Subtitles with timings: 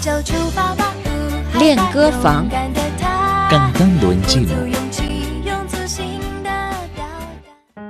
[0.00, 0.92] 就出发吧，
[1.58, 4.48] 练歌房勇敢的他，刚刚轮寂寞。
[4.48, 5.02] 足勇气，
[5.44, 6.50] 用自信的
[6.94, 7.04] 表
[7.74, 7.82] 达。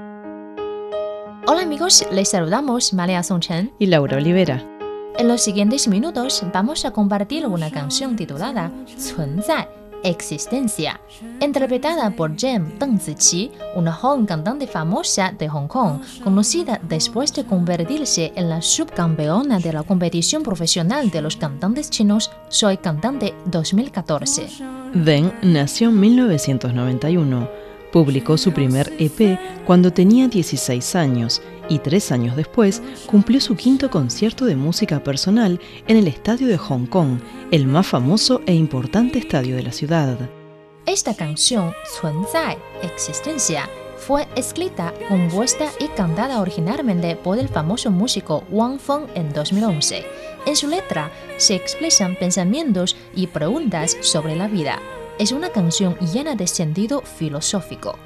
[1.46, 3.70] Hola amigos, les saludamos María Songchen.
[3.78, 4.62] y Laura Olivera.
[5.18, 9.68] En los siguientes minutos vamos a compartir una canción titulada 存在
[10.05, 11.01] Existencia,
[11.41, 17.43] interpretada por Jem Deng Ziqi, una joven cantante famosa de Hong Kong, conocida después de
[17.43, 24.47] convertirse en la subcampeona de la competición profesional de los cantantes chinos Soy Cantante 2014.
[24.93, 27.64] Deng nació en 1991.
[27.95, 33.89] Publicó su primer EP cuando tenía 16 años y tres años después cumplió su quinto
[33.89, 37.19] concierto de música personal en el Estadio de Hong Kong,
[37.51, 40.17] el más famoso e importante estadio de la ciudad.
[40.85, 48.77] Esta canción, 存在 Existencia, fue escrita, compuesta y cantada originalmente por el famoso músico Wang
[48.77, 50.03] Feng en 2011.
[50.45, 54.81] En su letra se expresan pensamientos y preguntas sobre la vida.
[55.17, 57.97] Es una canción llena de sentido filosófico.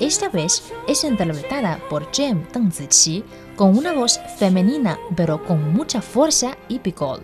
[0.00, 3.22] Esta vez es interpretada por Jem Deng Ziqi
[3.54, 7.20] con una voz femenina pero con mucha fuerza y picor.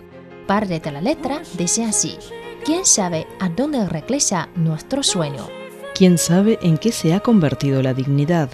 [0.47, 2.17] Parte de la letra dice así:
[2.65, 5.49] ¿Quién sabe a dónde regresa nuestro sueño?
[5.93, 8.49] ¿Quién sabe en qué se ha convertido la dignidad?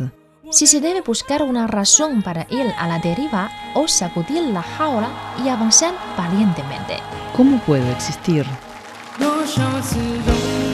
[0.50, 5.10] Si se debe buscar una razón para ir a la deriva o sacudir la jaula
[5.44, 6.96] y avanzar valientemente.
[7.36, 8.46] ¿Cómo puedo existir?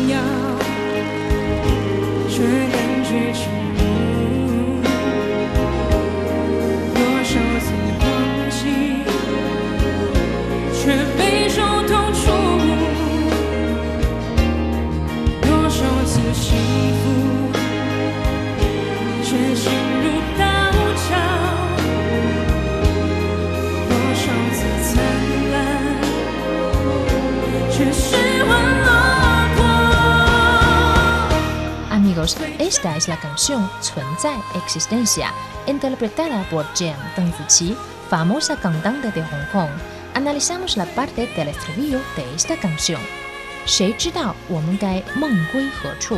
[0.04, 0.12] 多少次动摇，
[2.28, 3.42] 却感觉沉
[3.78, 3.80] 默；
[6.94, 7.66] 多少次
[8.00, 8.04] 忘
[8.50, 8.60] 记，
[10.74, 10.82] 却
[11.16, 12.22] 备受痛楚；
[15.42, 16.44] 多少次幸
[17.00, 17.04] 福，
[19.22, 19.64] 却心
[20.02, 20.04] 如
[20.38, 20.42] 刀
[20.96, 21.08] 绞；
[23.88, 24.92] 多少次灿
[25.52, 25.54] 烂。
[27.70, 27.76] 却
[32.23, 35.33] Amigos, esta es la canción 存在 Existencia,
[35.67, 37.75] interpretada por Jem Deng Ziqi,
[38.09, 39.69] famosa cantante de Hong Kong.
[40.13, 43.01] Analizamos la parte del estribillo de esta canción.
[43.65, 46.17] 谁知道我们该梦归何处？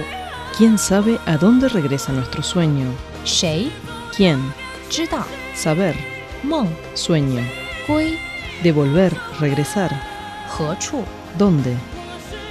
[0.56, 2.94] ¿Quién sabe a dónde regresa nuestro sueño?
[3.26, 3.72] 谁
[4.16, 4.38] ¿Quién?
[4.88, 5.96] 知道 Saber,
[6.44, 7.44] 梦 sueño,
[7.88, 8.20] 归
[8.62, 9.90] devolver, regresar.
[10.48, 11.04] 何处？
[11.40, 11.76] ¿Dónde?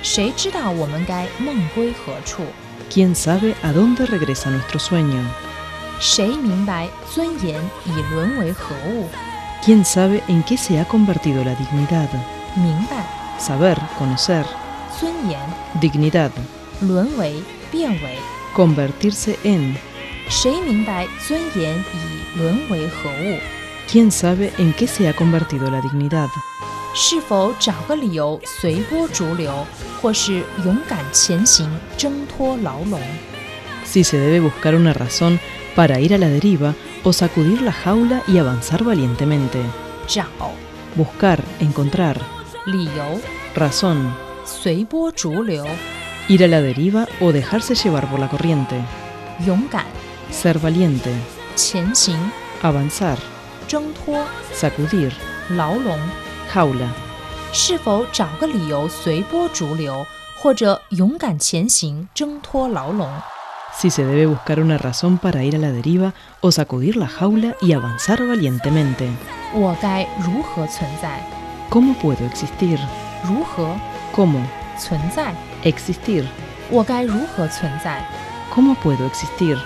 [0.03, 2.43] 谁知道我们该梦归何处？
[2.94, 5.22] quién sabe a dónde regresa nuestro sueño.
[9.64, 12.10] ¿Quién sabe en qué se ha convertido la dignidad?
[13.40, 14.46] Saber, conocer.
[15.82, 16.32] Dignidad.
[18.54, 19.78] Convertirse en.
[23.92, 26.30] ¿Quién sabe en qué se ha convertido la dignidad?
[26.95, 29.67] 是否找个理由随波逐流，
[30.01, 33.01] 或是勇敢前行，挣脱牢笼？
[33.85, 35.39] Si se debe buscar una razón
[35.75, 39.59] para ir a la deriva o sacudir la jaula y avanzar valientemente.
[40.07, 40.27] 找
[40.97, 42.17] Buscar, encontrar,
[42.67, 43.21] 理由，
[43.55, 44.13] razón,
[44.45, 45.65] 随波逐流，
[46.29, 48.83] ir a la deriva o dejarse llevar por la corriente,
[49.47, 49.85] 勇敢
[50.33, 51.13] ser valiente,
[51.57, 52.17] 前行，
[52.63, 53.17] avanzar,
[53.69, 55.13] 挣脱 sacudir,
[55.51, 55.99] 牢笼。
[56.55, 56.89] jaula.
[57.53, 60.07] 是否找个理由随波逐流，
[60.39, 63.09] 或者勇敢前行，挣脱牢笼？
[63.73, 67.55] Si se debe buscar una razón para ir a la deriva o sacudir la jaula
[67.61, 69.09] y avanzar valientemente.
[69.55, 71.21] 我该如何存在？
[71.71, 72.79] ¿Cómo puedo existir?
[73.25, 73.77] 如何
[74.13, 74.43] ¿Cómo?
[74.79, 75.35] 存在？
[75.63, 76.25] Existir.
[76.69, 78.05] 我该如何存在？
[78.53, 79.57] ¿Cómo puedo existir?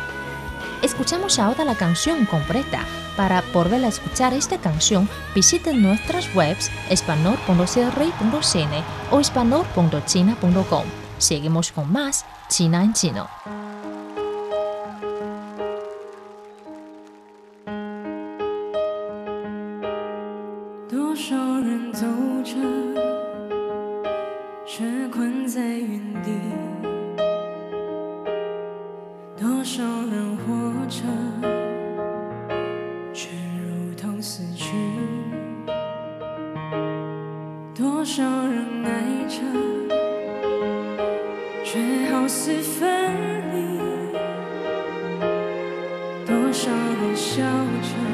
[0.82, 2.86] Escuchamos ahora la canción completa.
[3.18, 10.86] Para volver a escuchar esta canción, visiten nuestras webs espanol.cri.cn o espanol.china.com.
[11.18, 13.28] Seguimos con más China en chino.
[20.90, 21.14] 多
[41.72, 41.78] 却
[42.12, 43.14] 好似分
[43.54, 43.78] 离；
[46.26, 48.09] 多少人笑着。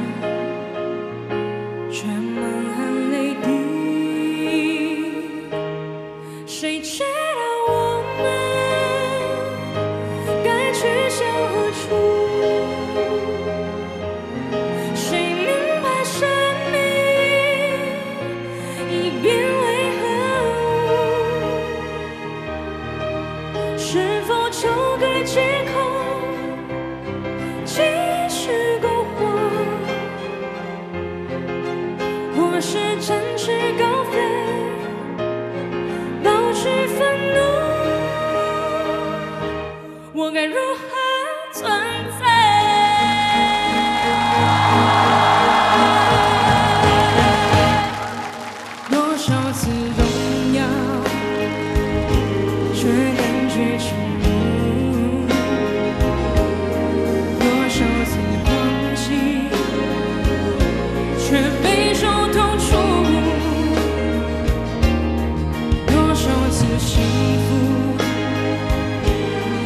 [23.87, 24.67] 是否找
[24.97, 25.73] 个借口
[27.63, 27.83] 继
[28.27, 28.49] 续
[28.81, 29.19] 苟活？
[32.35, 34.13] 或是展翅高飞，
[36.23, 36.97] 保持愤
[37.35, 37.37] 怒。
[40.13, 40.94] 我该如何？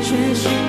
[0.09, 0.68] 却是。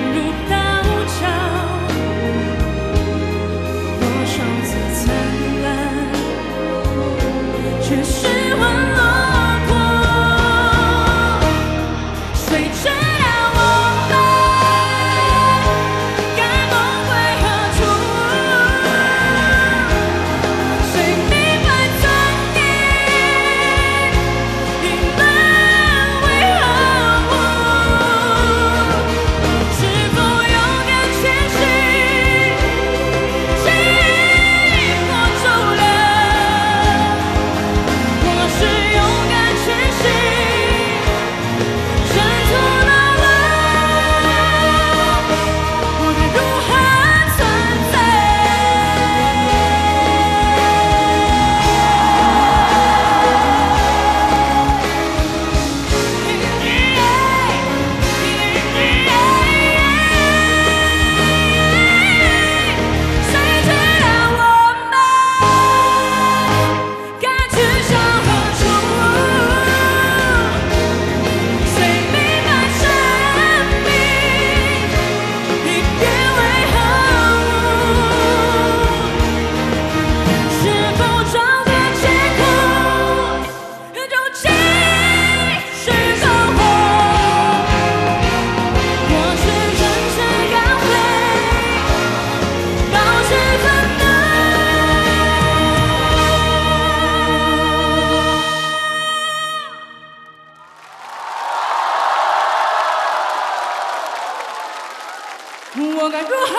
[105.73, 106.53] 我该如何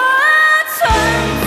[0.74, 1.41] 存在？